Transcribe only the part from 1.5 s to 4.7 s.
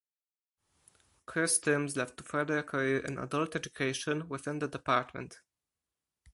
Timms left to further a career in Adult Education within the